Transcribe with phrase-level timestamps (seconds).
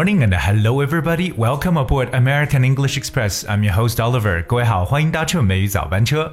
[0.00, 1.30] Morning and hello everybody.
[1.32, 3.44] Welcome aboard American English Express.
[3.46, 4.42] I'm your host Oliver.
[4.44, 6.32] 各位好，欢迎搭乘美语早班车。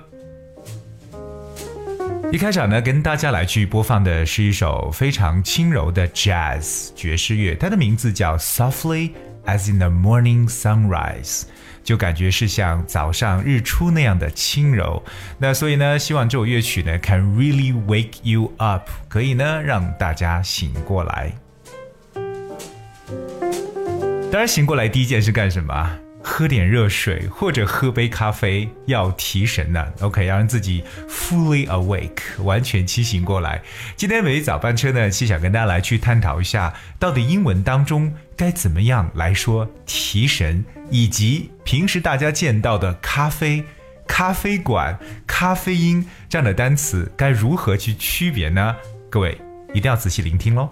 [2.31, 9.11] 一开场呢，跟大家来去播放的是一首非常轻柔的 jazz 爵士乐，它的名字叫 Softly
[9.45, 11.43] as in the Morning Sunrise，
[11.83, 15.03] 就感觉是像早上日出那样的轻柔。
[15.37, 21.33] 那所以呢，希望这首乐曲呢，can really wake you up，可以呢让大家醒过来。
[24.29, 25.99] 当然，醒过来第一件事干什么？
[26.21, 29.87] 喝点热水或者喝杯咖啡，要提神呢。
[30.01, 33.61] OK，要让自己 fully awake，完全清醒过来。
[33.95, 43.63] 今天每日早班车呢，是想跟大家来去探讨一下，到底英文当中该怎么样来说提神，以及平时大家见到的咖啡、
[44.05, 48.75] 咖啡馆、咖啡因这样的单词该如何去区别呢？
[49.09, 49.39] 各位
[49.73, 50.69] 一定要仔细聆听喽。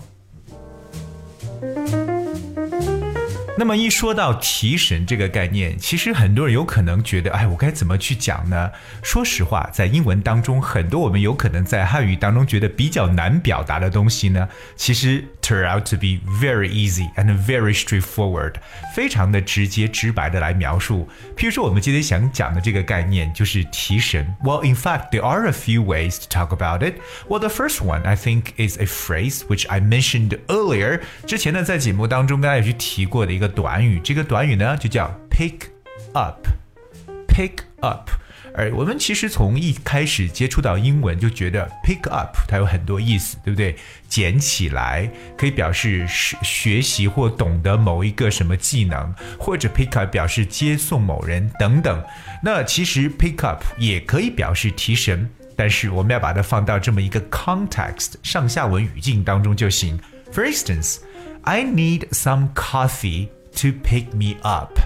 [3.57, 8.69] 那么一说到提神这个概念，其实很多人有可能觉得，哎，我该怎么去讲呢？
[9.01, 18.55] 说实话，在英文当中，很多我们有可能在汉语当中觉得比较难表达的东西呢，其实 turn out to be very easy and very straightforward，
[18.93, 21.07] 非常的直接直白的来描述。
[21.37, 24.35] 譬如说，我们今天想讲的这个概念就是提神。
[24.43, 26.95] Well, in fact, there are a few ways to talk about it.
[27.29, 30.99] Well, the first one I think is a phrase which I mentioned earlier.
[31.25, 33.44] 之前呢，在节目当中跟大家也去提过的一个。
[33.47, 35.67] 短语，这个短语呢就叫 pick
[36.13, 38.09] up，pick up。
[38.57, 43.75] 而我们其实从一开始接触到英文就觉得 pick up 它有很多意思，对不对？
[44.07, 52.01] 捡起来可以表示是学习或懂得某一个什么技能，或者 pick up 表示接送某人等等。
[52.41, 60.00] 那其实 pick up 也可以表示提神，但是我们要把它放到这么一个 context 上下文语境当中就行。
[60.31, 61.00] For instance,
[61.41, 63.27] I need some coffee.
[63.55, 64.79] To pick me up.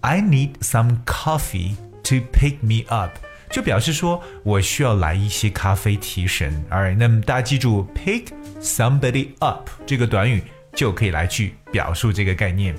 [0.00, 3.18] I need some coffee to pick me up，
[3.50, 6.64] 就表示说我需要来一些咖啡提神。
[6.70, 8.28] All right，那么大家记住 pick
[8.60, 10.42] somebody up 这个短语
[10.72, 12.76] 就可以来去表述这个概念。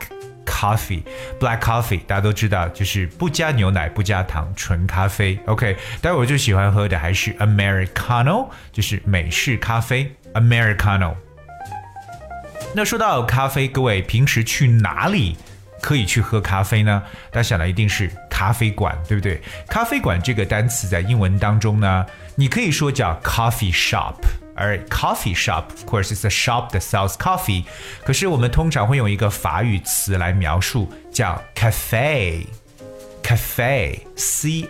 [0.45, 1.03] coffee。
[1.41, 5.41] black coffee 大家都知道，就是不加牛奶、不加糖，纯咖啡。
[5.47, 11.15] OK，但我最喜欢喝的还是 Americano，就是美式咖啡 Americano。
[12.75, 15.39] 那说到咖啡，各位平时去哪里
[15.81, 17.03] 可以去喝咖啡呢？
[17.31, 19.41] 大家想的一定是咖啡馆，对不对？
[19.69, 24.17] 咖啡馆这个单词在英文当中呢，你可以说叫 coffee shop。
[24.63, 27.65] 而 coffee shop of course is a shop that sells coffee，
[28.05, 32.47] 可是我们通常会用一个法语词来描述，叫 cafe，cafe，c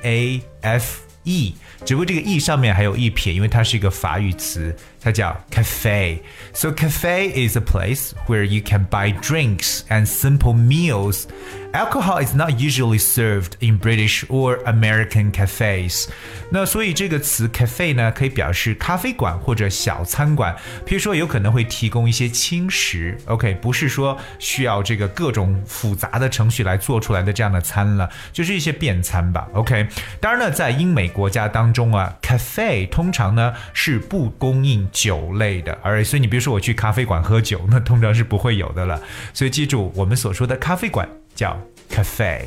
[0.02, 4.74] a f e，只不过这个 e 上面还有一撇，因为它是一个法语词。
[5.01, 6.19] 它叫 cafe.
[6.53, 11.27] So cafe is a place where you can buy drinks and simple meals.
[11.73, 16.07] Alcohol is not usually served in British or American cafes.
[16.49, 20.55] 那所以这个词 cafe 呢，可以表示咖啡馆或者小餐馆。
[20.85, 23.17] 譬如说，有可能会提供一些轻食。
[23.25, 29.47] OK，不是说需要这个各种复杂的程序来做出来的这样的餐了，就是一些便餐吧。
[29.53, 29.87] OK，
[30.19, 34.87] 当然呢，在英美国家当中啊，cafe 通常呢是不供应。
[34.92, 39.00] 酒类的，而所以你比如说我去咖啡馆喝酒，那通常是不会有的了。
[39.34, 41.60] 所以记住，我们所说的咖啡馆叫
[41.90, 42.42] cafe。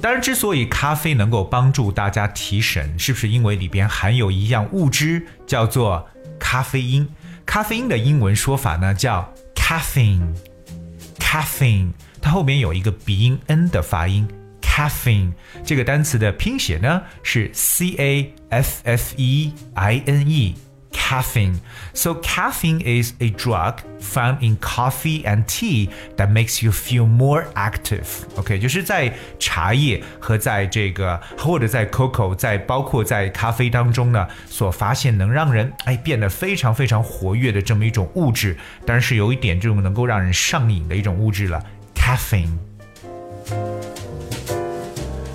[0.00, 6.08] 当然，之所以咖啡能够帮助大家提神，是不是因为里边含有一样物质叫做
[6.38, 7.06] 咖啡因？
[7.44, 11.90] 咖啡因的英文说法呢叫 caffeine，caffeine，
[12.22, 14.26] 它后面有一个鼻音 n 的发音
[14.69, 15.31] ，caffeine
[15.63, 21.57] 这个单词的拼写呢是 c a f f e i n e。caffeine.
[21.93, 27.43] So caffeine is a drug found in coffee and tea that makes you feel more
[27.53, 28.05] active.
[28.37, 41.63] OK，就是在茶叶和在这个或者在 cocoa，在包括在咖啡当中呢，所发现能让人哎变得非常非常活跃的这么一种物质，当然是有一点这种能够让人上瘾的一种物质了，
[41.93, 42.57] caffeine。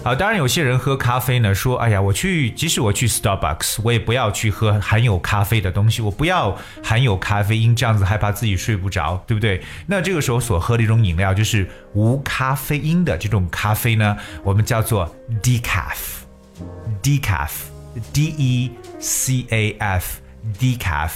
[0.06, 9.64] 啊，当然有些人喝咖啡呢，说，哎呀，我去，即使我去 Starbucks，我也不要去喝含有咖啡的东西，我不要含有咖啡因，这样子害怕自己睡不着，对不对？
[9.88, 15.12] 那这个时候所喝的一种饮料就是无咖啡因的这种咖啡呢，我们叫做
[15.42, 18.70] decaf，decaf，d e
[19.00, 20.20] c a f。
[20.60, 21.12] decaf。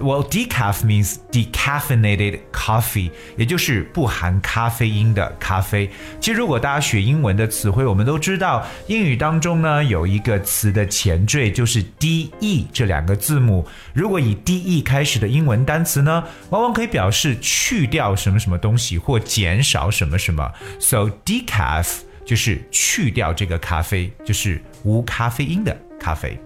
[0.00, 5.90] Well, decaf means decaffeinated coffee，也就是不含咖啡因的咖啡。
[6.20, 13.66] 其实，如果大家学英文的词汇，我们都知道，英语当中呢有一个词的前缀就是 de 这两个字母。
[13.92, 20.48] 如果以 de 开始的英文单词呢，往往可以表示去掉什么什么东西或减少什么什么。
[20.78, 21.88] So decaf
[22.24, 26.38] 就是去掉这个咖啡，就是无咖啡因的咖啡。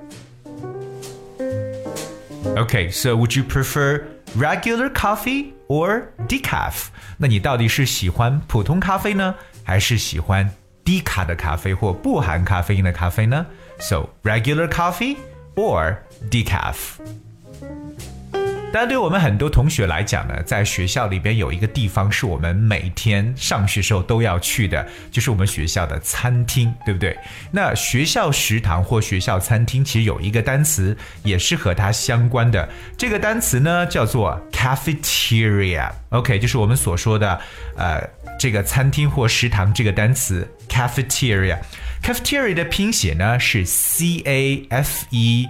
[2.56, 4.06] Okay, so would you prefer
[4.36, 6.88] regular coffee or decaf？
[7.18, 10.50] 那你到底是喜欢普通咖啡呢，还是喜欢
[10.84, 13.46] 低卡的咖啡或不含咖啡因的咖啡呢？
[13.80, 15.18] So regular coffee
[15.56, 15.98] or
[16.30, 16.76] decaf？
[18.73, 27.17] 但对我们很多同学来讲呢，在学校里边有一个地方是我们每天上学时候都要去的，就是我们学校的餐厅，对不对？
[27.51, 35.91] 那学校食堂或学校餐厅其实有一个单词也是和它相关的，这个单词呢叫做 cafeteria。
[36.09, 37.41] OK，就是我们所说的
[37.77, 38.03] 呃
[38.39, 41.59] 这个餐厅或食堂这个单词 cafeteria。
[42.03, 45.49] cafeteria 的拼写呢是 c a f e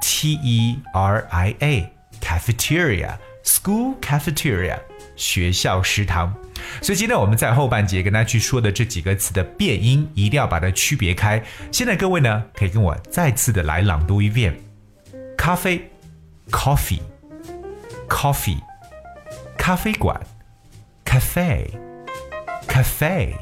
[0.00, 1.99] t e r i a。
[2.20, 4.78] Cafeteria school cafeteria
[5.16, 6.32] 学校食堂，
[6.80, 11.42] 所以今天我们在后半节跟大家去说的这几个词的变音，一定要把它区别开。
[11.72, 14.56] 现在各位呢，可以跟我再次的来朗读一遍：
[15.36, 15.90] 咖啡
[16.50, 17.00] coffee
[18.08, 18.60] coffee
[19.56, 20.20] 咖啡馆。
[21.04, 21.66] cafe
[22.68, 23.34] cafe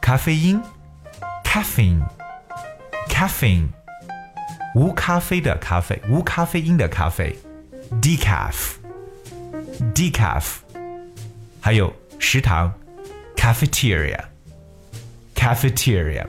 [0.00, 0.60] 咖啡因。
[1.44, 2.02] caffeine
[3.08, 3.68] caffeine
[4.74, 7.38] 无咖啡的咖啡，无咖啡因的咖啡。
[8.00, 8.54] Decaf
[9.94, 10.44] decaf，
[11.60, 12.72] 还有食堂
[13.36, 14.18] cafeteria
[15.34, 16.26] cafeteria。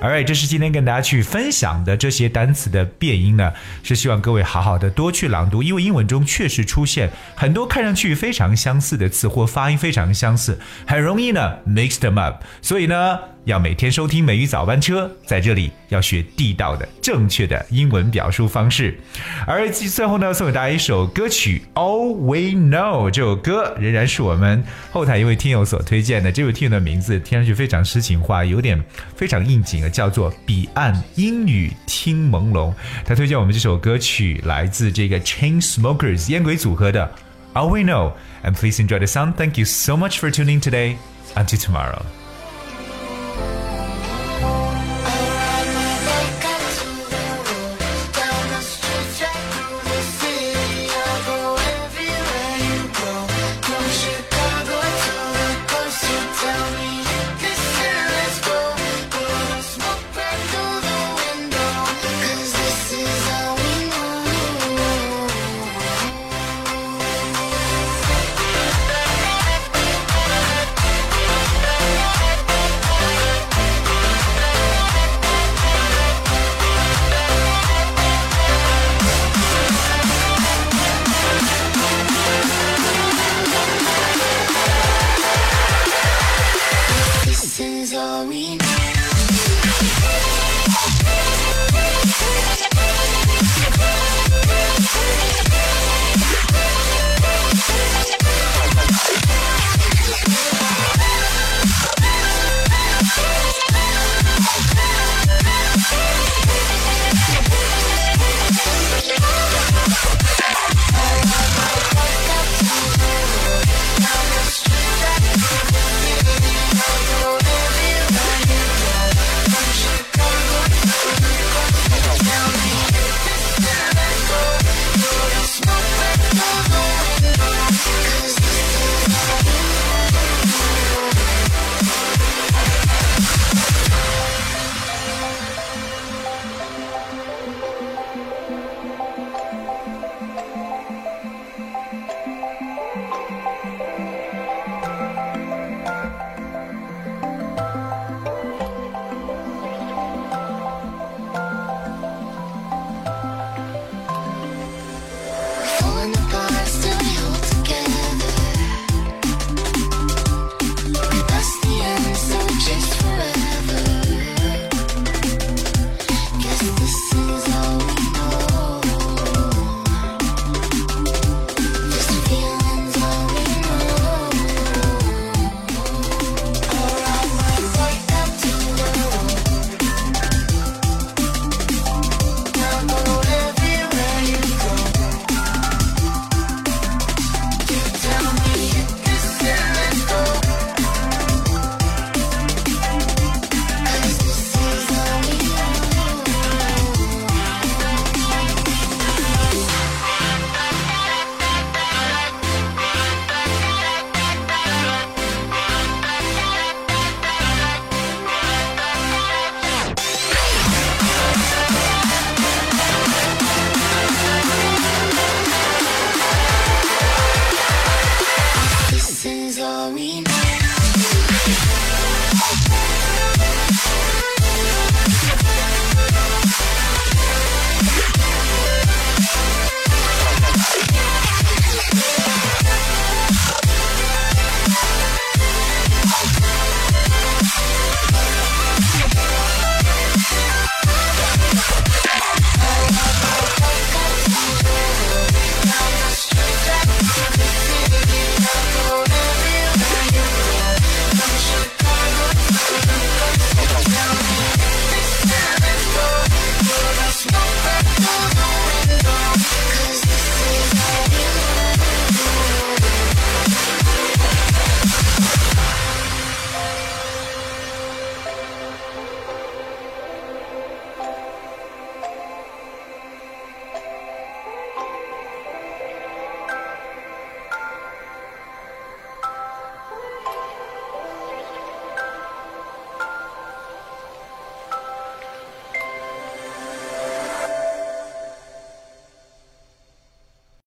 [0.00, 13.18] Alright，这是今天跟大家去分享的这些单词的变音呢，是希望各位好好的多去朗读，因为英文中确实出现很多看上去非常相似的词或发音非常相似，很容易呢 mix them up，所以呢。
[13.44, 18.98] 要每天收听美语早班车，在这里要学地道的、正确的英文表述方式。
[19.46, 23.08] 而最后呢，送给大家一首歌曲《All We Know》。
[23.10, 26.32] 这首歌仍然是我们后台一位听友所推荐的。
[26.32, 28.82] 这位听友的名字听上去非常诗情画，有点
[29.14, 32.70] 非常应景啊，叫做《彼岸英语听朦胧》。
[33.04, 37.12] 他推荐我们这首歌曲，来自这个 Chain Smokers 烟鬼组合的
[37.58, 38.10] 《All We Know》。
[38.42, 39.34] And please enjoy the song.
[39.34, 40.96] Thank you so much for tuning today.
[41.34, 42.23] Until tomorrow.